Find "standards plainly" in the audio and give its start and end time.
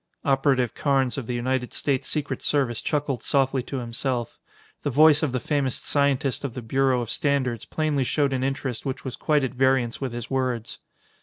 7.11-8.03